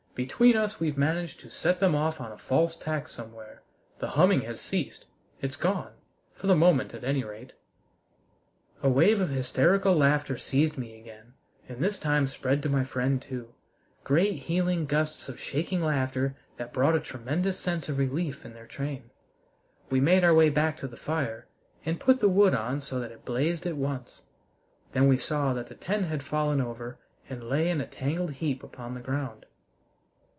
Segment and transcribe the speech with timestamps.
[0.13, 3.63] "Between us, we've managed to set them off on a false tack somewhere.
[3.99, 5.05] The humming has ceased.
[5.41, 5.93] It's gone
[6.35, 7.53] for the moment at any rate!"
[8.83, 11.33] A wave of hysterical laughter seized me again,
[11.69, 13.55] and this time spread to my friend too
[14.03, 18.67] great healing gusts of shaking laughter that brought a tremendous sense of relief in their
[18.67, 19.11] train.
[19.89, 21.47] We made our way back to the fire
[21.85, 24.23] and put the wood on so that it blazed at once.
[24.91, 26.99] Then we saw that the tent had fallen over
[27.29, 29.45] and lay in a tangled heap upon the ground.